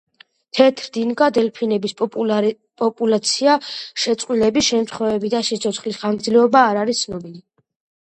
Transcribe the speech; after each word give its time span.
თეთრდინგა 0.59 1.27
დელფინების 1.35 1.93
პოპულაცია, 1.99 3.59
შეწყვილების 4.07 4.69
შემთხვევები 4.73 5.35
და 5.37 5.45
სიცოცხლის 5.53 6.05
ხანგრძლივობა 6.05 6.69
არ 6.75 6.85
არის 6.87 7.07
ცნობილი. 7.09 7.43